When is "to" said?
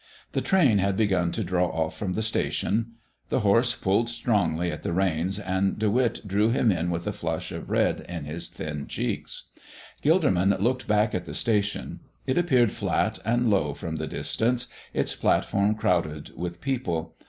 1.33-1.43